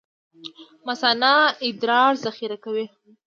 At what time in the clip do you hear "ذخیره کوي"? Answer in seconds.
2.25-2.85